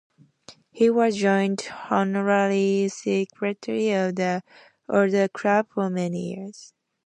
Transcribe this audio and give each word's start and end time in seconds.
He 0.71 0.89
was 0.89 1.15
joint 1.17 1.69
honorary 1.91 2.89
secretary 2.89 3.91
of 3.91 4.15
the 4.15 4.41
Other 4.89 5.27
Club 5.27 5.67
for 5.75 5.91
many 5.91 6.33
years. 6.37 6.73